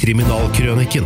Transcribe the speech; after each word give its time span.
Kriminalkrøniken. 0.00 1.04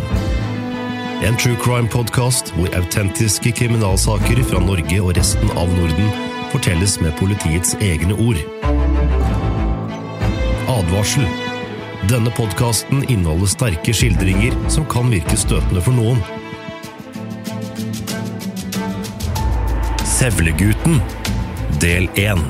En 1.26 1.36
true 1.36 1.56
crime-podkast 1.58 2.52
hvor 2.54 2.70
autentiske 2.78 3.50
kriminalsaker 3.58 4.38
fra 4.46 4.60
Norge 4.62 5.00
og 5.02 5.16
resten 5.18 5.50
av 5.58 5.72
Norden 5.74 6.12
fortelles 6.52 6.94
med 7.02 7.10
politiets 7.18 7.74
egne 7.82 8.14
ord. 8.14 8.38
Advarsel. 10.70 11.26
Denne 12.06 12.30
podkasten 12.38 13.02
inneholder 13.08 13.50
sterke 13.50 13.96
skildringer 13.96 14.54
som 14.70 14.86
kan 14.86 15.10
virke 15.10 15.42
støtende 15.42 15.82
for 15.82 15.98
noen. 15.98 16.22
Sevlegutten, 20.06 21.02
del 21.82 22.06
1. 22.14 22.46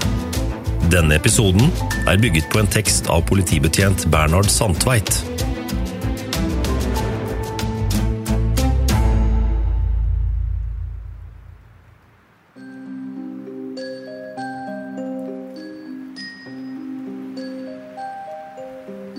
Denne 0.93 1.17
episoden 1.17 1.73
er 2.05 2.21
bygget 2.21 2.53
på 2.53 2.61
en 2.61 2.75
tekst 2.77 3.09
av 3.09 3.25
politibetjent 3.33 4.11
Bernhard 4.13 4.53
Sandtveit. 4.53 5.25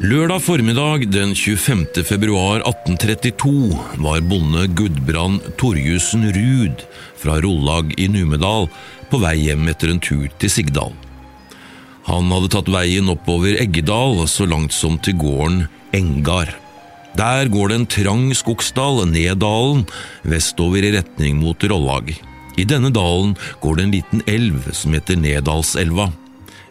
Lørdag 0.05 0.43
formiddag 0.45 1.07
den 1.09 1.31
25. 1.33 2.03
februar 2.05 2.59
1832 2.61 3.77
var 4.03 4.19
bonde 4.29 4.67
Gudbrand 4.77 5.41
Torjussen 5.57 6.27
Ruud 6.35 6.83
fra 7.17 7.39
Rollag 7.41 7.95
i 7.97 8.05
Numedal 8.13 8.67
på 9.09 9.19
vei 9.23 9.33
hjem 9.47 9.63
etter 9.71 9.89
en 9.89 10.01
tur 10.03 10.27
til 10.37 10.51
Sigdal. 10.53 10.93
Han 12.05 12.29
hadde 12.29 12.51
tatt 12.53 12.69
veien 12.69 13.09
oppover 13.09 13.57
Eggedal 13.63 14.21
så 14.29 14.45
langt 14.45 14.75
som 14.77 14.99
til 15.01 15.17
gården 15.23 15.63
Engar. 15.97 16.51
Der 17.17 17.49
går 17.49 17.71
det 17.71 17.79
en 17.79 17.87
trang 17.95 18.27
skogsdal 18.37 19.07
ned 19.09 19.41
dalen, 19.41 19.87
vestover 20.21 20.85
i 20.85 20.93
retning 20.99 21.39
mot 21.41 21.65
Rollag. 21.71 22.13
I 22.61 22.67
denne 22.69 22.93
dalen 22.93 23.33
går 23.63 23.79
det 23.79 23.87
en 23.87 23.97
liten 23.97 24.23
elv 24.29 24.69
som 24.69 24.93
heter 24.93 25.17
Nedalselva. 25.17 26.11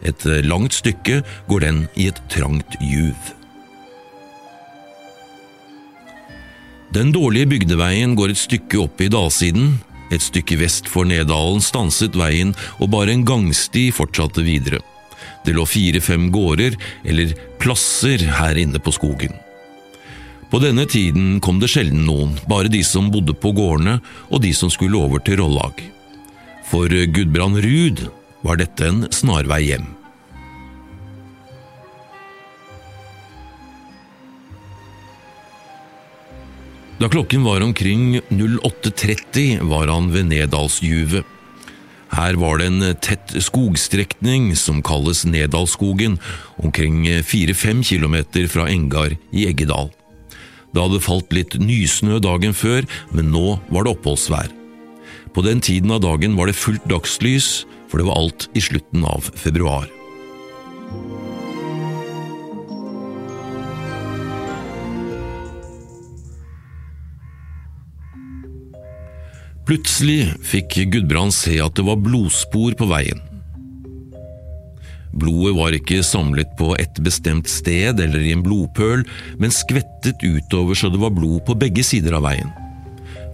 Et 0.04 0.26
langt 0.44 0.76
stykke 0.76 1.22
går 1.48 1.64
den 1.64 1.86
i 1.96 2.08
et 2.10 2.20
trangt 2.32 2.76
juv. 2.80 3.32
Den 6.94 7.10
dårlige 7.10 7.48
bygdeveien 7.50 8.14
går 8.14 8.30
et 8.30 8.38
stykke 8.38 8.84
opp 8.84 9.00
i 9.02 9.10
dalsiden. 9.10 9.78
Et 10.14 10.22
stykke 10.22 10.60
vest 10.60 10.86
for 10.90 11.08
Nedalen 11.08 11.62
stanset 11.64 12.14
veien, 12.14 12.52
og 12.78 12.92
bare 12.92 13.16
en 13.16 13.24
gangsti 13.26 13.88
fortsatte 13.94 14.44
videre. 14.46 14.78
Det 15.44 15.56
lå 15.56 15.64
fire–fem 15.66 16.28
gårder, 16.32 16.76
eller 17.02 17.34
plasser, 17.58 18.22
her 18.38 18.60
inne 18.60 18.78
på 18.78 18.94
skogen. 18.94 19.34
På 20.52 20.60
denne 20.62 20.84
tiden 20.86 21.40
kom 21.42 21.58
det 21.58 21.72
sjelden 21.72 22.04
noen, 22.06 22.36
bare 22.46 22.70
de 22.70 22.84
som 22.86 23.10
bodde 23.10 23.34
på 23.34 23.50
gårdene 23.56 23.98
og 24.28 24.44
de 24.44 24.52
som 24.54 24.70
skulle 24.70 25.00
over 25.00 25.24
til 25.24 25.40
Rollag. 25.42 25.80
For 26.70 26.86
Gudbrand 26.86 27.58
Ruud 27.64 28.06
var 28.46 28.60
dette 28.62 28.86
en 28.86 29.06
snarvei 29.10 29.64
hjem. 29.72 29.93
Da 36.98 37.08
klokken 37.10 37.42
var 37.44 37.60
omkring 37.60 38.20
08.30 38.30 39.64
var 39.66 39.90
han 39.90 40.12
ved 40.14 40.28
Nedalsjuvet. 40.30 41.24
Her 42.14 42.36
var 42.38 42.60
det 42.60 42.68
en 42.70 42.84
tett 43.02 43.32
skogstrekning 43.42 44.52
som 44.54 44.78
kalles 44.86 45.24
Nedalsskogen, 45.26 46.20
omkring 46.62 47.02
fire–fem 47.26 47.82
kilometer 47.82 48.46
fra 48.46 48.68
Engar 48.70 49.16
i 49.34 49.48
Eggedal. 49.48 49.90
Det 50.70 50.82
hadde 50.82 51.02
falt 51.02 51.34
litt 51.34 51.58
nysnø 51.58 52.20
dagen 52.22 52.54
før, 52.54 52.86
men 53.10 53.32
nå 53.34 53.58
var 53.74 53.86
det 53.86 53.96
oppholdsvær. 53.96 54.54
På 55.34 55.42
den 55.42 55.58
tiden 55.62 55.90
av 55.90 56.04
dagen 56.06 56.38
var 56.38 56.46
det 56.46 56.58
fullt 56.58 56.86
dagslys, 56.90 57.64
for 57.90 57.98
det 57.98 58.06
var 58.06 58.22
alt 58.22 58.48
i 58.54 58.62
slutten 58.62 59.02
av 59.06 59.26
februar. 59.34 59.90
Plutselig 69.64 70.28
fikk 70.44 70.74
Gudbrand 70.92 71.32
se 71.32 71.54
at 71.64 71.72
det 71.78 71.84
var 71.86 71.96
blodspor 71.96 72.74
på 72.76 72.88
veien. 72.90 73.20
Blodet 75.14 75.54
var 75.56 75.72
ikke 75.76 76.02
samlet 76.04 76.50
på 76.58 76.74
et 76.76 76.98
bestemt 77.06 77.48
sted 77.48 78.00
eller 78.02 78.20
i 78.20 78.34
en 78.34 78.42
blodpøl, 78.44 79.06
men 79.40 79.54
skvettet 79.54 80.20
utover 80.20 80.76
så 80.76 80.90
det 80.92 81.00
var 81.00 81.14
blod 81.14 81.46
på 81.46 81.56
begge 81.56 81.84
sider 81.86 82.16
av 82.18 82.26
veien. 82.26 82.50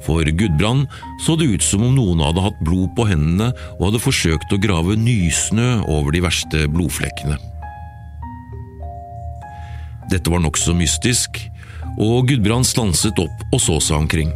For 0.04 0.22
Gudbrand 0.24 0.86
så 1.24 1.34
det 1.40 1.48
ut 1.50 1.64
som 1.64 1.82
om 1.88 1.96
noen 1.96 2.22
hadde 2.22 2.44
hatt 2.44 2.60
blod 2.62 2.92
på 2.96 3.08
hendene 3.08 3.50
og 3.78 3.88
hadde 3.88 4.02
forsøkt 4.04 4.54
å 4.54 4.60
grave 4.62 4.94
nysnø 5.00 5.80
over 5.88 6.14
de 6.14 6.22
verste 6.24 6.68
blodflekkene. 6.70 7.40
Dette 10.14 10.30
var 10.30 10.44
nokså 10.46 10.76
mystisk, 10.78 11.42
og 11.98 12.30
Gudbrand 12.30 12.68
stanset 12.70 13.18
opp 13.18 13.44
og 13.50 13.60
så 13.62 13.80
seg 13.82 13.98
omkring. 13.98 14.30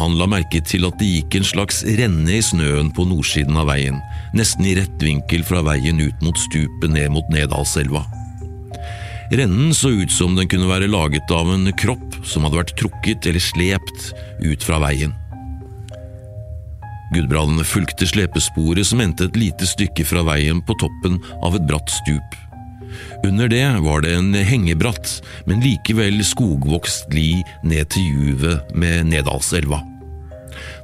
Han 0.00 0.14
la 0.16 0.24
merke 0.30 0.62
til 0.64 0.86
at 0.88 0.96
det 0.96 1.08
gikk 1.10 1.34
en 1.36 1.44
slags 1.44 1.82
renne 1.98 2.32
i 2.32 2.40
snøen 2.44 2.88
på 2.96 3.04
nordsiden 3.04 3.58
av 3.60 3.68
veien, 3.68 3.98
nesten 4.32 4.64
i 4.64 4.72
rett 4.78 5.02
vinkel 5.04 5.44
fra 5.44 5.60
veien 5.66 6.00
ut 6.00 6.24
mot 6.24 6.40
stupet 6.40 6.88
ned 6.88 7.12
mot 7.12 7.28
Nedalselva. 7.28 8.06
Rennen 9.30 9.74
så 9.76 9.92
ut 9.92 10.10
som 10.10 10.32
den 10.38 10.48
kunne 10.50 10.70
være 10.70 10.88
laget 10.88 11.28
av 11.30 11.52
en 11.52 11.68
kropp 11.78 12.16
som 12.24 12.46
hadde 12.46 12.62
vært 12.62 12.72
trukket 12.80 13.28
eller 13.28 13.44
slept 13.44 14.08
ut 14.40 14.64
fra 14.64 14.80
veien. 14.82 15.12
Gudbrand 17.12 17.60
fulgte 17.66 18.08
slepesporet 18.08 18.88
som 18.88 19.02
endte 19.04 19.28
et 19.28 19.38
lite 19.38 19.68
stykke 19.68 20.06
fra 20.08 20.24
veien 20.26 20.64
på 20.64 20.78
toppen 20.80 21.20
av 21.44 21.60
et 21.60 21.68
bratt 21.68 21.92
stup. 22.00 22.40
Under 23.26 23.52
det 23.52 23.66
var 23.84 24.00
det 24.06 24.16
en 24.16 24.32
hengebratt, 24.34 25.18
men 25.44 25.60
likevel 25.60 26.22
skogvokst 26.24 27.12
li 27.14 27.42
ned 27.66 27.92
til 27.92 28.08
juvet 28.16 28.74
med 28.74 29.10
Nedalselva. 29.12 29.84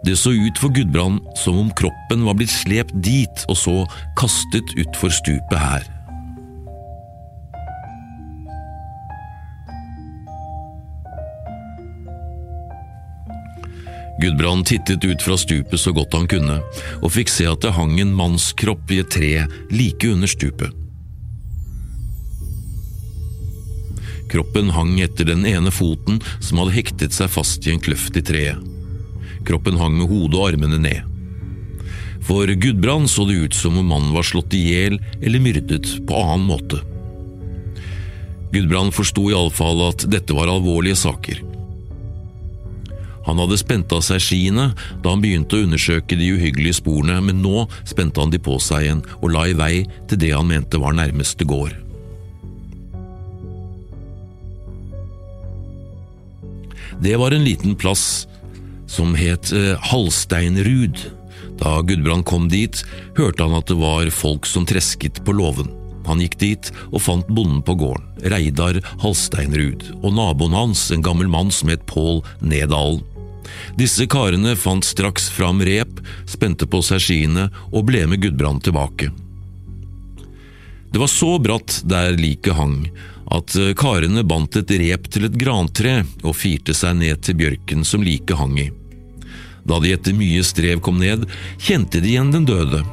Det 0.07 0.17
så 0.19 0.33
ut 0.35 0.61
for 0.61 0.75
Gudbrand 0.75 1.21
som 1.39 1.59
om 1.59 1.73
kroppen 1.77 2.25
var 2.27 2.39
blitt 2.39 2.53
slept 2.53 2.95
dit 3.05 3.45
og 3.51 3.59
så 3.59 3.77
kastet 4.19 4.77
utfor 4.79 5.15
stupet 5.15 5.61
her. 5.61 5.87
Gudbrand 14.19 14.67
tittet 14.67 15.05
ut 15.05 15.23
fra 15.23 15.37
stupet 15.37 15.81
så 15.81 15.93
godt 15.93 16.15
han 16.17 16.29
kunne, 16.31 16.61
og 17.05 17.13
fikk 17.13 17.29
se 17.29 17.45
at 17.51 17.61
det 17.61 17.75
hang 17.77 17.99
en 18.01 18.15
mannskropp 18.17 18.89
i 18.95 19.03
et 19.03 19.13
tre 19.13 19.33
like 19.69 20.09
under 20.09 20.31
stupet. 20.31 20.73
Kroppen 24.33 24.73
hang 24.75 24.97
etter 25.05 25.29
den 25.29 25.45
ene 25.47 25.71
foten 25.71 26.19
som 26.41 26.63
hadde 26.63 26.75
hektet 26.75 27.15
seg 27.15 27.31
fast 27.31 27.69
i 27.69 27.75
en 27.75 27.83
kløft 27.83 28.17
i 28.19 28.25
treet. 28.25 28.76
Kroppen 29.47 29.79
hang 29.79 29.95
med 29.99 30.11
hodet 30.11 30.41
og 30.41 30.49
armene 30.51 30.81
ned. 30.83 31.13
For 32.27 32.51
Gudbrand 32.51 33.07
så 33.11 33.27
det 33.29 33.39
ut 33.39 33.55
som 33.55 33.79
om 33.79 33.87
mannen 33.87 34.15
var 34.15 34.27
slått 34.27 34.55
i 34.59 34.65
hjel 34.67 34.99
eller 35.21 35.43
myrdet 35.43 35.93
på 36.09 36.23
annen 36.23 36.49
måte. 36.49 36.81
Gudbrand 38.51 38.95
forsto 38.95 39.29
iallfall 39.31 39.85
at 39.87 40.07
dette 40.11 40.35
var 40.35 40.51
alvorlige 40.51 40.99
saker. 40.99 41.43
Han 43.27 43.41
hadde 43.43 43.59
spent 43.59 43.91
av 43.95 44.05
seg 44.07 44.23
skiene 44.23 44.69
da 45.03 45.13
han 45.13 45.23
begynte 45.23 45.59
å 45.59 45.65
undersøke 45.67 46.19
de 46.19 46.29
uhyggelige 46.37 46.79
sporene, 46.79 47.19
men 47.27 47.43
nå 47.43 47.67
spente 47.87 48.23
han 48.23 48.31
de 48.31 48.39
på 48.43 48.59
seg 48.63 48.87
igjen 48.87 49.03
og 49.19 49.33
la 49.35 49.49
i 49.51 49.57
vei 49.59 49.75
til 50.07 50.23
det 50.23 50.31
han 50.35 50.47
mente 50.51 50.79
var 50.83 50.95
nærmeste 50.95 51.47
gård. 51.47 51.75
Det 57.03 57.19
var 57.21 57.35
en 57.35 57.45
liten 57.45 57.75
plass 57.77 58.25
som 58.97 59.15
het 59.19 59.53
eh, 59.53 59.75
Halsteinrud. 59.91 61.01
Da 61.61 61.81
Gudbrand 61.85 62.25
kom 62.29 62.49
dit, 62.53 62.83
hørte 63.17 63.45
han 63.45 63.57
at 63.57 63.69
det 63.69 63.77
var 63.81 64.09
folk 64.13 64.49
som 64.49 64.67
tresket 64.69 65.23
på 65.25 65.35
låven. 65.37 65.69
Han 66.07 66.23
gikk 66.23 66.39
dit 66.39 66.71
og 66.93 67.03
fant 67.03 67.29
bonden 67.29 67.63
på 67.67 67.75
gården, 67.81 68.07
Reidar 68.31 68.79
Halsteinrud, 69.03 69.83
og 70.03 70.15
naboen 70.15 70.55
hans, 70.55 70.87
en 70.95 71.05
gammel 71.05 71.29
mann 71.29 71.51
som 71.53 71.73
het 71.73 71.85
Pål 71.91 72.23
Nedalen. 72.41 73.03
Disse 73.79 74.07
karene 74.11 74.57
fant 74.59 74.85
straks 74.85 75.29
fram 75.31 75.61
rep, 75.65 76.01
spente 76.27 76.67
på 76.71 76.81
seg 76.85 77.03
skiene 77.03 77.49
og 77.73 77.87
ble 77.89 78.05
med 78.11 78.23
Gudbrand 78.23 78.65
tilbake. 78.67 79.11
Det 80.93 81.03
var 81.03 81.11
så 81.13 81.37
bratt 81.43 81.83
der 81.85 82.17
liket 82.19 82.57
hang, 82.57 82.87
at 83.35 83.55
karene 83.79 84.23
bandt 84.27 84.59
et 84.61 84.71
rep 84.81 85.11
til 85.13 85.29
et 85.29 85.39
grantre 85.39 86.01
og 86.23 86.37
firte 86.39 86.75
seg 86.75 87.01
ned 87.03 87.23
til 87.27 87.39
bjørken 87.43 87.87
som 87.87 88.07
liket 88.07 88.39
hang 88.39 88.59
i. 88.63 88.71
Da 89.67 89.81
de 89.83 89.93
etter 89.97 90.15
mye 90.15 90.45
strev 90.47 90.81
kom 90.85 91.01
ned, 91.03 91.27
kjente 91.59 92.01
de 92.03 92.15
igjen 92.15 92.31
den 92.35 92.47
døde. 92.47 92.85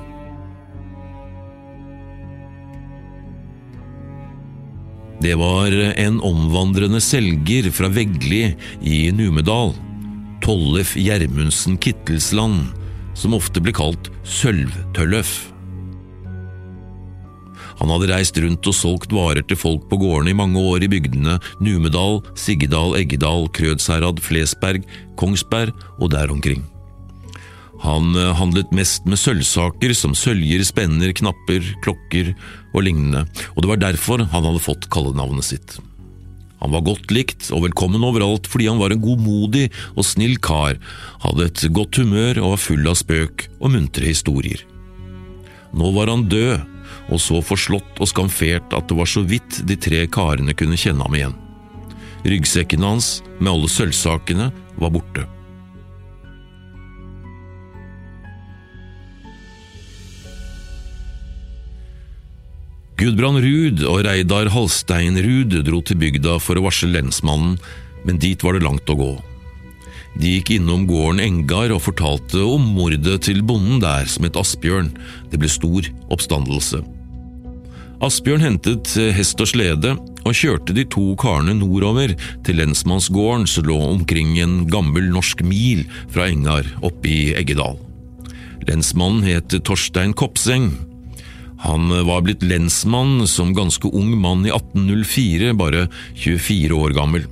Det 5.24 5.38
var 5.40 5.72
en 5.72 6.20
omvandrende 6.20 7.00
selger 7.00 7.70
fra 7.72 7.88
Veggli 7.94 8.42
i 8.84 8.98
Numedal, 9.16 9.72
Tollef 10.44 10.98
Gjermundsen 11.00 11.78
Kittelsland, 11.80 12.74
som 13.16 13.38
ofte 13.38 13.64
ble 13.64 13.72
kalt 13.78 14.12
Sølvtølløf. 14.28 15.53
Han 17.80 17.94
hadde 17.94 18.12
reist 18.12 18.38
rundt 18.42 18.70
og 18.70 18.78
solgt 18.78 19.16
varer 19.16 19.46
til 19.48 19.60
folk 19.60 19.88
på 19.90 20.00
gårdene 20.02 20.34
i 20.34 20.38
mange 20.38 20.62
år 20.62 20.86
i 20.86 20.92
bygdene 20.92 21.40
Numedal, 21.64 22.22
Siggedal, 22.40 22.98
Eggedal, 23.00 23.50
Krødsherad, 23.56 24.22
Flesberg, 24.24 24.86
Kongsberg 25.20 25.74
og 26.00 26.14
der 26.14 26.32
omkring. 26.34 26.64
Han 27.84 28.14
eh, 28.16 28.34
handlet 28.40 28.72
mest 28.76 29.08
med 29.10 29.20
sølvsaker 29.20 29.92
som 29.98 30.16
søljer, 30.16 30.64
spenner, 30.68 31.12
knapper, 31.16 31.66
klokker 31.84 32.32
og 32.74 32.86
lignende, 32.86 33.26
og 33.56 33.64
det 33.64 33.72
var 33.74 33.82
derfor 33.82 34.24
han 34.24 34.48
hadde 34.48 34.64
fått 34.64 34.88
kallenavnet 34.94 35.50
sitt. 35.50 35.80
Han 36.64 36.72
var 36.72 36.86
godt 36.88 37.12
likt 37.12 37.50
og 37.52 37.66
velkommen 37.66 38.06
overalt 38.08 38.48
fordi 38.48 38.70
han 38.70 38.80
var 38.80 38.94
en 38.96 39.04
godmodig 39.04 39.66
og 39.98 40.08
snill 40.08 40.38
kar, 40.40 40.80
hadde 41.26 41.50
et 41.50 41.66
godt 41.76 42.00
humør 42.00 42.40
og 42.40 42.54
var 42.54 42.64
full 42.70 42.88
av 42.88 42.96
spøk 43.02 43.50
og 43.60 43.74
muntre 43.76 44.08
historier. 44.08 44.64
Nå 45.76 45.92
var 45.92 46.12
han 46.14 46.30
død, 46.32 46.64
og 47.10 47.22
så 47.22 47.42
forslått 47.44 48.02
og 48.02 48.10
skamfert 48.10 48.74
at 48.76 48.90
det 48.90 48.98
var 48.98 49.10
så 49.10 49.24
vidt 49.28 49.62
de 49.68 49.78
tre 49.80 50.06
karene 50.12 50.56
kunne 50.58 50.80
kjenne 50.80 51.06
ham 51.06 51.18
igjen. 51.18 51.38
Ryggsekken 52.24 52.86
hans 52.88 53.18
med 53.40 53.52
alle 53.52 53.70
sølvsakene 53.72 54.52
var 54.80 54.94
borte. 54.94 55.28
Gudbrand 63.04 63.42
Ruud 63.44 63.82
og 63.90 64.06
Reidar 64.06 64.48
Halstein 64.54 65.18
Ruud 65.20 65.58
dro 65.68 65.82
til 65.84 65.98
bygda 66.00 66.38
for 66.40 66.56
å 66.56 66.64
varsle 66.70 66.94
lensmannen, 66.94 67.58
men 68.08 68.20
dit 68.22 68.40
var 68.46 68.56
det 68.56 68.64
langt 68.64 68.88
å 68.88 68.96
gå. 68.96 69.14
De 70.14 70.36
gikk 70.36 70.54
innom 70.56 70.86
gården 70.86 71.22
Engar 71.24 71.74
og 71.74 71.82
fortalte 71.88 72.44
om 72.46 72.66
mordet 72.76 73.24
til 73.26 73.42
bonden 73.46 73.82
der 73.82 74.06
som 74.10 74.28
het 74.28 74.38
Asbjørn. 74.38 74.92
Det 75.32 75.40
ble 75.42 75.50
stor 75.50 75.88
oppstandelse. 76.14 76.84
Asbjørn 78.04 78.44
hentet 78.44 78.94
hest 79.16 79.40
og 79.42 79.50
slede 79.50 79.96
og 80.24 80.36
kjørte 80.38 80.76
de 80.76 80.86
to 80.92 81.14
karene 81.20 81.56
nordover 81.58 82.14
til 82.46 82.60
lensmannsgården 82.60 83.48
som 83.50 83.68
lå 83.68 83.78
omkring 83.90 84.36
en 84.44 84.58
gammel 84.72 85.10
norsk 85.12 85.44
mil 85.48 85.86
fra 86.12 86.28
Engar 86.32 86.68
oppe 86.84 87.10
i 87.10 87.22
Eggedal. 87.40 87.80
Lensmannen 88.68 89.26
het 89.28 89.56
Torstein 89.66 90.14
Kopseng. 90.16 90.72
Han 91.64 91.88
var 92.08 92.26
blitt 92.26 92.44
lensmann 92.44 93.24
som 93.28 93.56
ganske 93.56 93.88
ung 93.88 94.14
mann 94.20 94.44
i 94.46 94.52
1804, 94.52 95.56
bare 95.56 95.88
24 96.20 96.76
år 96.76 96.96
gammel. 96.96 97.28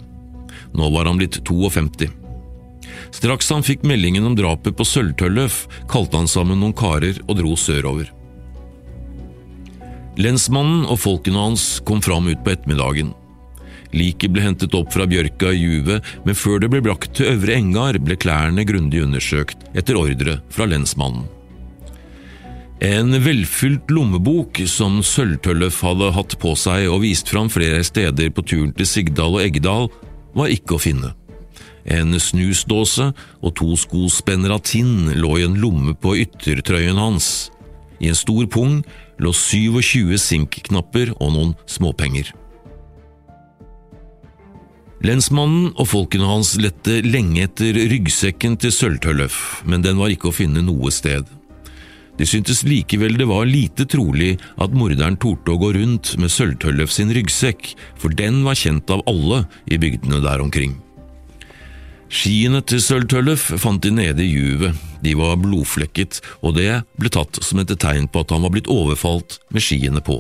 Nå 0.72 0.89
var 0.95 1.07
han 1.07 1.19
blitt 1.19 1.42
52. 1.48 2.21
Straks 3.16 3.50
han 3.54 3.66
fikk 3.66 3.86
meldingen 3.88 4.26
om 4.28 4.36
drapet 4.38 4.78
på 4.78 4.88
Sølvtølløf, 4.88 5.66
kalte 5.92 6.20
han 6.20 6.30
sammen 6.32 6.62
noen 6.62 6.76
karer 6.78 7.20
og 7.28 7.38
dro 7.40 7.56
sørover. 7.60 8.12
Lensmannen 10.22 10.86
og 10.92 11.00
folkene 11.00 11.40
hans 11.40 11.80
kom 11.88 12.02
fram 12.04 12.28
ut 12.30 12.42
på 12.44 12.54
ettermiddagen. 12.54 13.14
Liket 13.96 14.32
ble 14.32 14.44
hentet 14.46 14.76
opp 14.76 14.94
fra 14.94 15.08
bjørka 15.10 15.52
i 15.52 15.60
juvet, 15.60 16.06
men 16.24 16.38
før 16.38 16.62
det 16.64 16.72
ble 16.72 16.82
brakt 16.84 17.14
til 17.18 17.34
Øvre 17.34 17.58
Engar, 17.58 18.00
ble 18.00 18.16
klærne 18.20 18.64
grundig 18.68 19.04
undersøkt 19.04 19.66
etter 19.76 20.00
ordre 20.00 20.40
fra 20.52 20.68
lensmannen. 20.70 21.28
En 22.82 23.14
velfylt 23.22 23.92
lommebok 23.94 24.64
som 24.66 25.04
Sølvtøllef 25.06 25.84
hadde 25.86 26.08
hatt 26.16 26.34
på 26.42 26.56
seg 26.58 26.88
og 26.90 27.04
vist 27.04 27.30
fram 27.30 27.52
flere 27.54 27.84
steder 27.86 28.32
på 28.34 28.42
turen 28.42 28.72
til 28.74 28.90
Sigdal 28.90 29.38
og 29.38 29.44
Eggdal, 29.44 29.92
var 30.34 30.50
ikke 30.50 30.80
å 30.80 30.82
finne. 30.82 31.12
En 31.86 32.13
snusdåse 32.19 33.12
og 33.42 33.56
to 33.57 33.74
skospenner 33.80 34.54
av 34.54 34.66
tinn 34.68 35.10
lå 35.18 35.38
i 35.39 35.48
en 35.48 35.57
lomme 35.62 35.95
på 35.98 36.18
yttertrøyen 36.25 37.00
hans. 37.01 37.50
I 38.01 38.12
en 38.12 38.18
stor 38.18 38.45
pung 38.50 38.81
lå 39.22 39.33
27 39.33 40.18
sinkknapper 40.22 41.13
og 41.19 41.33
noen 41.36 41.57
småpenger. 41.69 42.31
Lensmannen 45.01 45.72
og 45.81 45.88
folkene 45.89 46.28
hans 46.30 46.54
lette 46.62 47.00
lenge 47.01 47.48
etter 47.48 47.74
ryggsekken 47.74 48.60
til 48.62 48.74
Sølvtøllef, 48.75 49.63
men 49.66 49.81
den 49.81 49.98
var 49.98 50.13
ikke 50.13 50.30
å 50.30 50.36
finne 50.36 50.62
noe 50.62 50.94
sted. 50.94 51.25
De 52.19 52.27
syntes 52.30 52.62
likevel 52.68 53.16
det 53.18 53.25
var 53.25 53.50
lite 53.50 53.88
trolig 53.89 54.36
at 54.62 54.75
morderen 54.77 55.18
torde 55.18 55.56
å 55.56 55.57
gå 55.57 55.72
rundt 55.80 56.13
med 56.22 56.30
Sølvtøllef 56.30 56.94
sin 56.94 57.10
ryggsekk, 57.18 57.72
for 57.98 58.13
den 58.13 58.44
var 58.45 58.60
kjent 58.62 58.94
av 58.94 59.01
alle 59.10 59.48
i 59.66 59.81
bygdene 59.81 60.22
der 60.22 60.44
omkring. 60.44 60.77
Skiene 62.12 62.60
til 62.68 62.81
Sølvtøllef 62.84 63.46
fant 63.62 63.80
de 63.86 63.94
nede 63.96 64.19
i 64.25 64.34
juvet, 64.34 64.75
de 65.00 65.13
var 65.16 65.38
blodflekket, 65.40 66.19
og 66.44 66.58
det 66.58 66.81
ble 67.00 67.12
tatt 67.13 67.40
som 67.40 67.62
et 67.63 67.72
tegn 67.80 68.10
på 68.12 68.25
at 68.25 68.34
han 68.36 68.44
var 68.44 68.52
blitt 68.52 68.68
overfalt 68.72 69.40
med 69.56 69.63
skiene 69.63 70.04
på. 70.04 70.19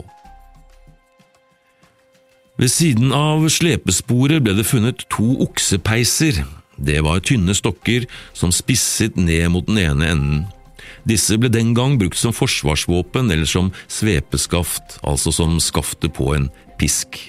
Ved 2.61 2.71
siden 2.71 3.11
av 3.15 3.43
slepesporet 3.51 4.43
ble 4.45 4.55
det 4.55 4.67
funnet 4.69 5.03
to 5.11 5.33
oksepeiser. 5.43 6.39
Det 6.79 7.01
var 7.03 7.19
tynne 7.25 7.55
stokker 7.57 8.07
som 8.37 8.53
spisset 8.55 9.19
ned 9.19 9.49
mot 9.51 9.67
den 9.67 9.81
ene 9.81 10.11
enden. 10.13 10.41
Disse 11.07 11.35
ble 11.41 11.49
den 11.51 11.73
gang 11.75 11.97
brukt 11.99 12.19
som 12.21 12.35
forsvarsvåpen 12.35 13.33
eller 13.33 13.49
som 13.49 13.73
svepeskaft, 13.91 14.99
altså 15.03 15.33
som 15.35 15.59
skaftet 15.59 16.13
på 16.15 16.31
en 16.37 16.47
pisk. 16.79 17.19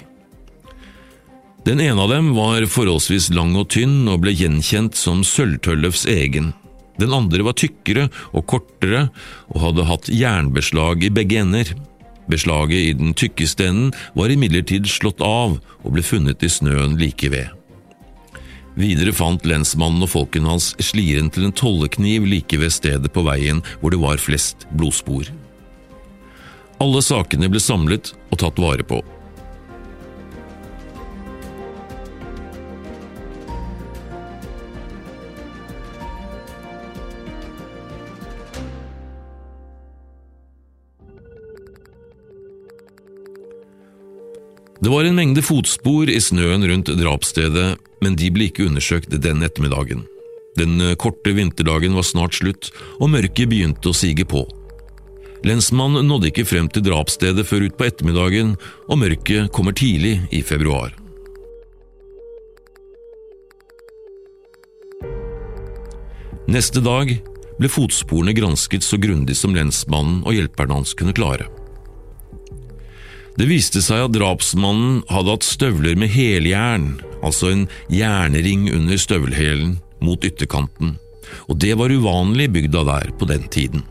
Den 1.64 1.80
ene 1.80 2.02
av 2.02 2.10
dem 2.10 2.32
var 2.34 2.64
forholdsvis 2.66 3.28
lang 3.30 3.54
og 3.54 3.68
tynn 3.70 4.08
og 4.10 4.24
ble 4.24 4.32
gjenkjent 4.34 4.98
som 4.98 5.22
Sølvtøllefs 5.22 6.08
egen. 6.10 6.50
Den 6.98 7.14
andre 7.14 7.44
var 7.46 7.54
tykkere 7.54 8.08
og 8.34 8.48
kortere 8.50 9.04
og 9.52 9.62
hadde 9.62 9.86
hatt 9.86 10.10
jernbeslag 10.10 11.06
i 11.06 11.12
begge 11.14 11.38
ender. 11.44 11.70
Beslaget 12.30 12.88
i 12.90 12.92
den 12.98 13.14
tykkeste 13.14 13.68
enden 13.70 13.94
var 14.18 14.34
imidlertid 14.34 14.90
slått 14.90 15.22
av 15.22 15.60
og 15.60 15.88
ble 15.94 16.02
funnet 16.02 16.42
i 16.42 16.50
snøen 16.50 16.98
like 16.98 17.30
ved. 17.30 17.54
Videre 18.74 19.14
fant 19.14 19.46
lensmannen 19.46 20.02
og 20.02 20.10
folkene 20.16 20.54
hans 20.54 20.72
sliren 20.82 21.30
til 21.30 21.46
en 21.46 21.54
tollekniv 21.54 22.26
like 22.26 22.58
ved 22.58 22.74
stedet 22.74 23.14
på 23.14 23.22
veien 23.26 23.62
hvor 23.78 23.94
det 23.94 24.02
var 24.02 24.18
flest 24.18 24.66
blodspor. 24.74 25.30
Alle 26.82 27.02
sakene 27.06 27.52
ble 27.52 27.62
samlet 27.62 28.16
og 28.32 28.40
tatt 28.42 28.58
vare 28.58 28.82
på. 28.82 29.04
Det 44.82 44.90
var 44.90 45.04
en 45.04 45.14
mengde 45.14 45.42
fotspor 45.46 46.10
i 46.10 46.18
snøen 46.18 46.64
rundt 46.66 46.88
drapsstedet, 46.98 47.76
men 48.02 48.16
de 48.18 48.30
ble 48.34 48.48
ikke 48.50 48.64
undersøkt 48.66 49.12
den 49.14 49.44
ettermiddagen. 49.46 50.02
Den 50.58 50.80
eh, 50.82 50.96
korte 50.98 51.30
vinterdagen 51.36 51.94
var 51.94 52.02
snart 52.02 52.34
slutt, 52.34 52.72
og 52.98 53.12
mørket 53.14 53.46
begynte 53.52 53.92
å 53.92 53.94
sige 53.94 54.26
på. 54.26 54.42
Lensmannen 55.46 56.10
nådde 56.10 56.32
ikke 56.32 56.46
frem 56.50 56.66
til 56.66 56.82
drapsstedet 56.88 57.46
før 57.46 57.68
utpå 57.68 57.86
ettermiddagen, 57.86 58.56
og 58.90 59.00
mørket 59.04 59.54
kommer 59.54 59.78
tidlig 59.78 60.16
i 60.34 60.42
februar. 60.42 60.90
Neste 66.50 66.82
dag 66.82 67.20
ble 67.54 67.70
fotsporene 67.70 68.34
gransket 68.34 68.82
så 68.82 68.98
grundig 68.98 69.38
som 69.38 69.54
lensmannen 69.54 70.24
og 70.26 70.34
hjelperne 70.34 70.82
hans 70.82 70.98
kunne 70.98 71.14
klare. 71.14 71.46
Det 73.38 73.48
viste 73.48 73.80
seg 73.80 74.06
at 74.06 74.12
drapsmannen 74.12 75.00
hadde 75.08 75.32
hatt 75.32 75.46
støvler 75.46 75.96
med 75.98 76.12
heljern, 76.12 76.98
altså 77.24 77.52
en 77.52 77.62
jernring 77.92 78.68
under 78.74 79.00
støvelhælen, 79.00 79.78
mot 80.02 80.24
ytterkanten, 80.26 80.96
og 81.48 81.56
det 81.62 81.76
var 81.78 81.94
uvanlig 81.94 82.50
i 82.50 82.52
bygda 82.58 82.82
der 82.88 83.12
på 83.16 83.28
den 83.30 83.46
tiden. 83.48 83.86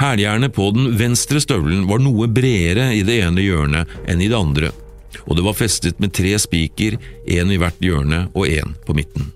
Hæljernet 0.00 0.52
på 0.56 0.70
den 0.74 0.90
venstre 0.98 1.40
støvelen 1.40 1.86
var 1.88 2.02
noe 2.02 2.26
bredere 2.28 2.90
i 2.96 3.04
det 3.06 3.20
ene 3.24 3.44
hjørnet 3.44 3.94
enn 4.08 4.20
i 4.20 4.28
det 4.32 4.36
andre, 4.36 4.72
og 5.24 5.38
det 5.38 5.46
var 5.46 5.56
festet 5.56 6.02
med 6.02 6.12
tre 6.16 6.34
spiker, 6.40 6.98
én 7.24 7.52
i 7.52 7.60
hvert 7.60 7.78
hjørne 7.80 8.26
og 8.34 8.50
én 8.50 8.74
på 8.84 8.96
midten. 8.96 9.30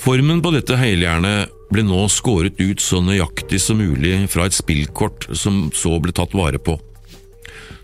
Formen 0.00 0.40
på 0.42 0.52
dette 0.52 0.76
heljernet 0.80 1.52
ble 1.70 1.84
nå 1.86 2.04
skåret 2.10 2.58
ut 2.60 2.82
så 2.82 3.00
nøyaktig 3.04 3.60
som 3.62 3.78
mulig 3.80 4.26
fra 4.32 4.48
et 4.48 4.56
spillkort 4.56 5.28
som 5.38 5.68
så 5.74 5.96
ble 6.02 6.14
tatt 6.16 6.34
vare 6.36 6.58
på. 6.58 6.76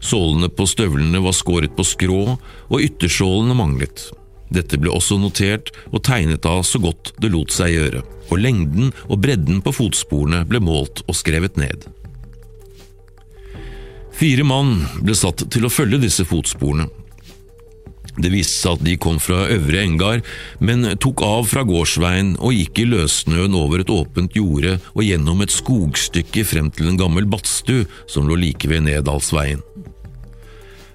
Sålene 0.03 0.51
på 0.53 0.67
støvlene 0.69 1.23
var 1.23 1.35
skåret 1.35 1.75
på 1.77 1.87
skrå, 1.87 2.37
og 2.69 2.83
yttersålene 2.83 3.57
manglet. 3.57 4.09
Dette 4.53 4.79
ble 4.79 4.93
også 4.95 5.19
notert 5.19 5.73
og 5.91 6.05
tegnet 6.07 6.47
av 6.47 6.63
så 6.67 6.79
godt 6.83 7.15
det 7.23 7.33
lot 7.33 7.55
seg 7.55 7.75
gjøre, 7.75 8.03
og 8.31 8.43
lengden 8.43 8.93
og 9.09 9.21
bredden 9.25 9.63
på 9.65 9.75
fotsporene 9.75 10.45
ble 10.47 10.63
målt 10.63 11.03
og 11.07 11.19
skrevet 11.19 11.59
ned. 11.59 11.89
Fire 14.17 14.47
mann 14.49 14.79
ble 15.03 15.17
satt 15.19 15.45
til 15.53 15.67
å 15.67 15.73
følge 15.73 16.01
disse 16.07 16.25
fotsporene. 16.25 16.87
Det 18.17 18.31
viste 18.33 18.57
seg 18.57 18.79
at 18.79 18.85
de 18.87 18.97
kom 19.01 19.19
fra 19.21 19.43
Øvre 19.53 19.83
Engar, 19.83 20.23
men 20.65 20.87
tok 21.03 21.21
av 21.27 21.49
fra 21.51 21.67
gårdsveien 21.69 22.35
og 22.41 22.57
gikk 22.57 22.81
i 22.81 22.89
løssnøen 22.89 23.57
over 23.57 23.83
et 23.83 23.93
åpent 23.93 24.37
jorde 24.37 24.79
og 24.95 25.03
gjennom 25.05 25.43
et 25.45 25.53
skogstykke 25.53 26.47
frem 26.49 26.71
til 26.73 26.91
en 26.91 27.01
gammel 27.01 27.29
badstue 27.29 27.85
som 28.09 28.29
lå 28.29 28.39
like 28.41 28.71
ved 28.71 28.87
Nedalsveien. 28.89 29.61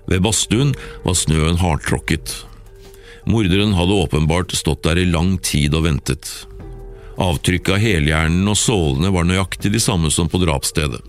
Ved 0.09 0.25
badstuen 0.25 0.73
var 1.05 1.17
snøen 1.17 1.61
hardtråkket. 1.61 2.33
Morderen 3.29 3.75
hadde 3.77 4.01
åpenbart 4.01 4.55
stått 4.57 4.83
der 4.87 4.97
i 4.97 5.09
lang 5.09 5.35
tid 5.45 5.77
og 5.77 5.85
ventet. 5.85 6.25
Avtrykket 7.21 7.75
av 7.75 7.83
helhjernen 7.83 8.49
og 8.49 8.57
sålene 8.57 9.11
var 9.13 9.27
nøyaktig 9.29 9.69
de 9.73 9.81
samme 9.83 10.09
som 10.09 10.29
på 10.31 10.41
drapsstedet. 10.41 11.03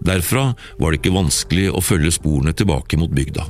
Derfra 0.00 0.52
var 0.78 0.92
det 0.92 1.00
ikke 1.00 1.16
vanskelig 1.16 1.72
å 1.74 1.82
følge 1.84 2.14
sporene 2.14 2.54
tilbake 2.56 3.00
mot 3.00 3.10
bygda. 3.12 3.48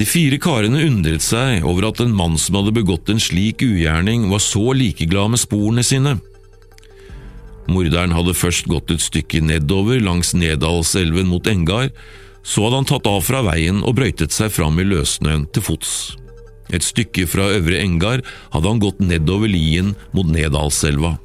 De 0.00 0.06
fire 0.08 0.38
karene 0.40 0.80
undret 0.86 1.20
seg 1.20 1.66
over 1.68 1.90
at 1.90 1.98
en 2.00 2.14
mann 2.16 2.38
som 2.40 2.56
hadde 2.56 2.72
begått 2.72 3.10
en 3.12 3.18
slik 3.20 3.60
ugjerning, 3.60 4.30
var 4.32 4.40
så 4.40 4.72
likeglad 4.72 5.34
med 5.34 5.42
sporene 5.42 5.84
sine. 5.84 6.14
Morderen 7.68 8.14
hadde 8.16 8.32
først 8.32 8.64
gått 8.70 8.88
et 8.94 9.04
stykke 9.04 9.42
nedover 9.44 10.00
langs 10.00 10.32
Nedalselven 10.32 11.28
mot 11.28 11.44
Engar, 11.52 11.90
så 12.40 12.64
hadde 12.64 12.78
han 12.80 12.88
tatt 12.88 13.10
av 13.10 13.20
fra 13.26 13.42
veien 13.44 13.82
og 13.84 13.98
brøytet 13.98 14.32
seg 14.32 14.48
fram 14.54 14.80
i 14.80 14.86
løssnøen 14.88 15.44
til 15.52 15.66
fots. 15.68 15.92
Et 16.72 16.86
stykke 16.86 17.26
fra 17.28 17.50
Øvre 17.58 17.82
Engar 17.82 18.22
hadde 18.54 18.72
han 18.72 18.80
gått 18.80 19.02
nedover 19.04 19.52
lien 19.52 19.92
mot 20.16 20.24
Nedalselva. 20.32 21.18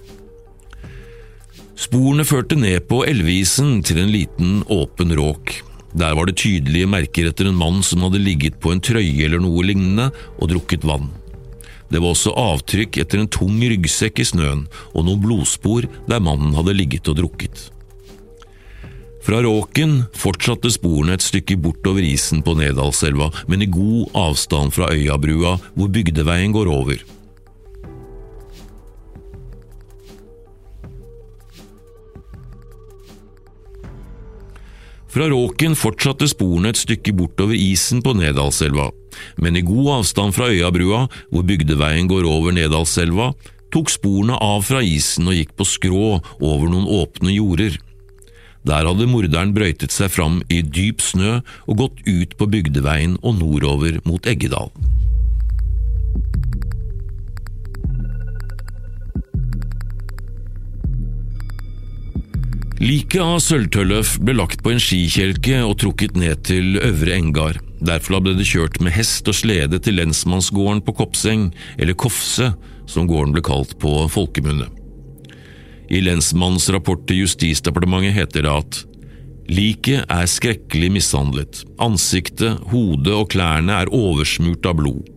Sporene 1.79 2.27
førte 2.27 2.59
ned 2.59 2.89
på 2.91 3.05
elveisen 3.07 3.79
til 3.87 4.03
en 4.03 4.11
liten, 4.11 4.59
åpen 4.67 5.15
råk. 5.15 5.61
Der 5.95 6.15
var 6.15 6.27
det 6.27 6.37
tydelige 6.41 6.89
merker 6.91 7.29
etter 7.29 7.47
en 7.47 7.59
mann 7.59 7.79
som 7.83 8.03
hadde 8.03 8.19
ligget 8.19 8.59
på 8.59 8.73
en 8.73 8.83
trøye 8.83 9.27
eller 9.27 9.39
noe 9.39 9.63
lignende 9.63 10.09
og 10.35 10.51
drukket 10.51 10.83
vann. 10.87 11.07
Det 11.87 12.01
var 12.01 12.11
også 12.11 12.33
avtrykk 12.35 12.99
etter 12.99 13.21
en 13.21 13.31
tung 13.31 13.61
ryggsekk 13.61 14.19
i 14.19 14.27
snøen 14.27 14.65
og 14.91 15.05
noen 15.05 15.21
blodspor 15.23 15.87
der 16.09 16.23
mannen 16.23 16.55
hadde 16.57 16.75
ligget 16.75 17.07
og 17.11 17.21
drukket. 17.21 17.69
Fra 19.25 19.39
råken 19.41 20.03
fortsatte 20.13 20.69
sporene 20.73 21.15
et 21.15 21.23
stykke 21.25 21.55
bortover 21.57 22.05
isen 22.05 22.43
på 22.45 22.53
Nedalselva, 22.59 23.31
men 23.49 23.63
i 23.65 23.71
god 23.71 24.11
avstand 24.21 24.75
fra 24.75 24.91
Øyabrua, 24.93 25.55
hvor 25.73 25.89
bygdeveien 25.89 26.53
går 26.53 26.69
over. 26.69 26.99
Fra 35.15 35.29
Råken 35.31 35.77
fortsatte 35.79 36.27
sporene 36.27 36.73
et 36.73 36.79
stykke 36.81 37.13
bortover 37.15 37.55
isen 37.55 38.01
på 38.03 38.11
Nedalselva, 38.19 38.89
men 39.39 39.55
i 39.55 39.61
god 39.63 40.01
avstand 40.01 40.35
fra 40.35 40.49
Øyabrua, 40.51 41.05
hvor 41.31 41.45
bygdeveien 41.47 42.09
går 42.11 42.27
over 42.27 42.51
Nedalselva, 42.51 43.29
tok 43.71 43.93
sporene 43.93 44.35
av 44.43 44.65
fra 44.67 44.81
isen 44.83 45.31
og 45.31 45.37
gikk 45.37 45.53
på 45.55 45.69
skrå 45.71 46.09
over 46.19 46.67
noen 46.67 46.89
åpne 46.97 47.31
jorder. 47.31 47.79
Der 48.67 48.89
hadde 48.89 49.07
morderen 49.07 49.55
brøytet 49.55 49.95
seg 49.95 50.11
fram 50.11 50.41
i 50.51 50.59
dyp 50.59 50.99
snø 50.99 51.37
og 51.63 51.79
gått 51.85 52.03
ut 52.03 52.35
på 52.35 52.51
bygdeveien 52.51 53.15
og 53.23 53.39
nordover 53.39 54.01
mot 54.03 54.27
Eggedal. 54.27 54.67
Liket 62.75 63.21
av 63.23 63.37
Sølvtølløf 63.39 64.17
ble 64.19 64.33
lagt 64.35 64.59
på 64.59 64.73
en 64.73 64.81
skikjelke 64.83 65.61
og 65.63 65.77
trukket 65.79 66.17
ned 66.19 66.41
til 66.43 66.75
Øvre 66.83 67.13
Engar. 67.15 67.61
Derfra 67.79 68.19
ble 68.19 68.33
det 68.35 68.47
kjørt 68.49 68.81
med 68.83 68.91
hest 68.91 69.29
og 69.31 69.37
slede 69.37 69.79
til 69.79 69.95
lensmannsgården 69.95 70.81
på 70.83 70.95
Kopseng, 70.97 71.45
eller 71.79 71.95
Kofse, 71.95 72.49
som 72.83 73.07
gården 73.07 73.31
ble 73.31 73.45
kalt 73.47 73.77
på 73.79 73.93
folkemunne. 74.11 74.67
I 75.87 76.03
lensmannens 76.03 76.67
rapport 76.73 77.07
til 77.07 77.23
Justisdepartementet 77.23 78.17
heter 78.17 78.43
det 78.43 78.51
at 78.59 78.83
liket 79.47 80.11
er 80.11 80.27
skrekkelig 80.27 80.91
mishandlet, 80.97 81.63
ansiktet, 81.79 82.59
hodet 82.73 83.15
og 83.15 83.29
klærne 83.31 83.85
er 83.85 83.95
oversmurt 83.95 84.67
av 84.67 84.81
blod. 84.81 85.14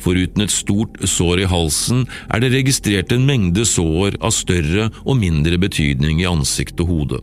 Foruten 0.00 0.44
et 0.44 0.54
stort 0.54 0.96
sår 1.04 1.44
i 1.44 1.50
halsen 1.50 2.06
er 2.28 2.42
det 2.42 2.52
registrert 2.54 3.12
en 3.14 3.26
mengde 3.28 3.66
sår 3.68 4.18
av 4.20 4.34
større 4.36 4.88
og 5.04 5.20
mindre 5.20 5.60
betydning 5.60 6.22
i 6.22 6.28
ansikt 6.30 6.80
og 6.80 6.94
hode. 6.94 7.20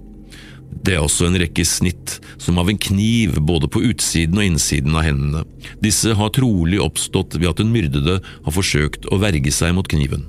Det 0.88 0.96
er 0.96 1.04
også 1.04 1.28
en 1.28 1.38
rekke 1.40 1.66
snitt, 1.68 2.18
som 2.40 2.60
av 2.62 2.70
en 2.70 2.80
kniv 2.80 3.40
både 3.44 3.68
på 3.72 3.82
utsiden 3.90 4.38
og 4.40 4.46
innsiden 4.46 4.96
av 4.96 5.08
hendene. 5.08 5.44
Disse 5.84 6.14
har 6.16 6.34
trolig 6.36 6.80
oppstått 6.84 7.36
ved 7.40 7.50
at 7.50 7.62
den 7.62 7.74
myrdede 7.74 8.20
har 8.22 8.56
forsøkt 8.56 9.10
å 9.12 9.20
verge 9.22 9.52
seg 9.52 9.76
mot 9.76 9.90
kniven. 9.90 10.28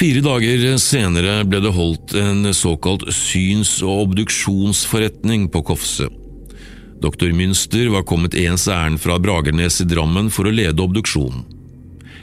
Fire 0.00 0.22
dager 0.24 0.78
senere 0.80 1.42
ble 1.44 1.58
det 1.60 1.74
holdt 1.76 2.14
en 2.16 2.46
såkalt 2.56 3.04
syns- 3.12 3.82
og 3.84 4.06
obduksjonsforretning 4.06 5.50
på 5.52 5.60
Kofse. 5.72 6.08
Doktor 7.00 7.32
Münster 7.32 7.88
var 7.88 8.02
kommet 8.04 8.34
ens 8.36 8.66
ærend 8.68 9.00
fra 9.00 9.16
Bragernes 9.18 9.80
i 9.80 9.86
Drammen 9.88 10.28
for 10.28 10.44
å 10.44 10.52
lede 10.52 10.84
obduksjonen. 10.84 11.46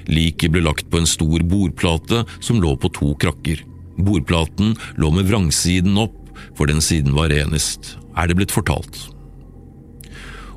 Liket 0.07 0.53
ble 0.53 0.61
lagt 0.61 0.91
på 0.91 1.01
en 1.01 1.09
stor 1.09 1.41
bordplate 1.49 2.21
som 2.37 2.61
lå 2.61 2.75
på 2.77 2.91
to 2.93 3.09
krakker. 3.19 3.63
Bordplaten 3.97 4.75
lå 5.01 5.09
med 5.15 5.27
vrangsiden 5.31 5.97
opp, 5.97 6.15
for 6.53 6.69
den 6.69 6.83
siden 6.85 7.15
var 7.17 7.33
renest, 7.33 7.95
er 8.13 8.29
det 8.29 8.37
blitt 8.37 8.53
fortalt. 8.53 9.07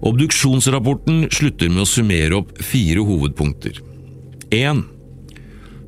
Obduksjonsrapporten 0.05 1.27
slutter 1.33 1.73
med 1.73 1.87
å 1.87 1.89
summere 1.89 2.37
opp 2.43 2.53
fire 2.61 3.01
hovedpunkter. 3.05 3.81
1. 4.53 4.85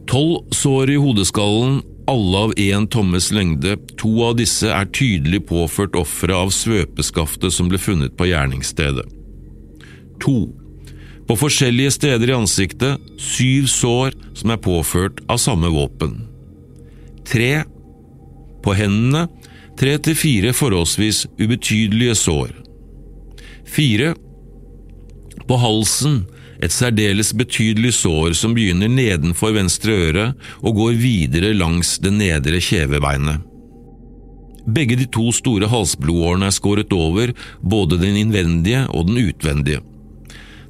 Tolv 0.08 0.48
sår 0.56 0.96
i 0.96 1.00
hodeskallen 1.00 1.82
alle 2.10 2.38
av 2.38 2.52
én 2.60 2.86
tommes 2.90 3.30
lengde, 3.32 3.76
to 4.00 4.10
av 4.26 4.36
disse 4.38 4.68
er 4.68 4.88
tydelig 4.94 5.44
påført 5.48 5.96
offeret 5.98 6.36
av 6.36 6.52
svøpeskaftet 6.54 7.54
som 7.54 7.70
ble 7.70 7.80
funnet 7.80 8.16
på 8.18 8.28
gjerningsstedet. 8.30 9.06
To. 10.22 10.50
På 11.26 11.36
forskjellige 11.38 11.94
steder 11.98 12.30
i 12.32 12.36
ansiktet, 12.36 13.00
syv 13.18 13.68
sår 13.70 14.16
som 14.38 14.54
er 14.54 14.60
påført 14.62 15.22
av 15.30 15.40
samme 15.42 15.70
våpen. 15.72 16.18
Tre. 17.28 17.62
På 18.62 18.74
hendene, 18.78 19.26
tre 19.78 19.96
til 20.02 20.18
fire 20.18 20.52
forholdsvis 20.54 21.24
ubetydelige 21.40 22.18
sår. 22.18 22.52
Fire. 23.66 24.12
På 25.48 25.58
halsen, 25.58 26.22
et 26.62 26.74
særdeles 26.74 27.32
betydelig 27.34 27.94
sår 27.98 28.36
som 28.38 28.54
begynner 28.54 28.90
nedenfor 28.90 29.56
venstre 29.56 29.96
øre 30.08 30.26
og 30.62 30.76
går 30.78 31.00
videre 31.00 31.54
langs 31.56 31.96
det 32.02 32.14
nedre 32.14 32.60
kjevebeinet. 32.62 33.42
Begge 34.62 34.94
de 35.00 35.08
to 35.10 35.32
store 35.34 35.66
halsblodårene 35.66 36.46
er 36.46 36.54
skåret 36.54 36.92
over, 36.94 37.32
både 37.60 37.98
den 37.98 38.20
innvendige 38.20 38.84
og 38.94 39.08
den 39.08 39.18
utvendige. 39.24 39.82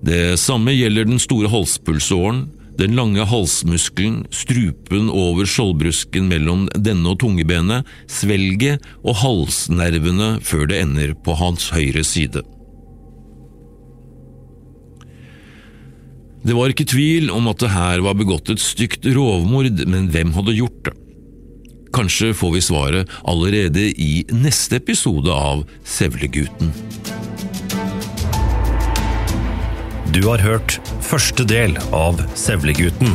Det 0.02 0.38
samme 0.40 0.72
gjelder 0.72 1.06
den 1.06 1.20
store 1.20 1.50
halspulsåren, 1.52 2.46
den 2.80 2.96
lange 2.96 3.26
halsmuskelen, 3.28 4.22
strupen 4.32 5.10
over 5.12 5.44
skjoldbrusken 5.44 6.24
mellom 6.32 6.64
denne 6.72 7.12
og 7.12 7.20
tungebenet, 7.20 7.84
svelget 8.10 8.82
og 9.04 9.20
halsnervene 9.20 10.38
før 10.40 10.66
det 10.72 10.80
ender 10.86 11.12
på 11.20 11.36
hans 11.36 11.68
høyre 11.76 12.02
side. 12.06 12.40
Det 16.42 16.56
var 16.58 16.72
ikke 16.72 16.88
tvil 16.90 17.30
om 17.30 17.46
at 17.52 17.62
det 17.62 17.70
her 17.70 18.02
var 18.02 18.16
begått 18.18 18.50
et 18.50 18.62
stygt 18.62 19.06
rovmord, 19.14 19.84
men 19.86 20.08
hvem 20.10 20.32
hadde 20.34 20.56
gjort 20.58 20.88
det? 20.88 20.94
Kanskje 21.92 22.32
får 22.34 22.52
vi 22.54 22.62
svaret 22.64 23.10
allerede 23.28 23.84
i 24.00 24.24
neste 24.32 24.80
episode 24.80 25.30
av 25.30 25.62
Sevlegutten. 25.84 26.72
Du 30.12 30.22
har 30.26 30.42
hørt 30.42 30.78
første 31.04 31.44
del 31.48 31.76
av 31.94 32.18
Sevlegutten. 32.36 33.12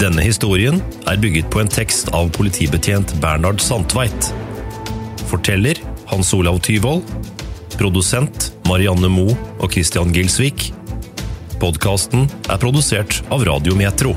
Denne 0.00 0.22
historien 0.22 0.78
er 1.10 1.18
bygget 1.20 1.50
på 1.52 1.62
en 1.62 1.72
tekst 1.72 2.12
av 2.14 2.30
politibetjent 2.36 3.16
Bernhard 3.24 3.60
Sandtveit. 3.60 4.30
Forteller 5.32 5.80
Hans 6.12 6.30
Olav 6.36 6.60
Tyvold. 6.62 7.02
Produsent 7.80 8.52
Marianne 8.68 9.10
Moe 9.10 9.34
og 9.58 9.72
Christian 9.72 10.12
Gilsvik. 10.14 10.70
Podkasten 11.62 12.24
er 12.50 12.58
produsert 12.58 13.20
av 13.30 13.44
Radiometro. 13.46 14.16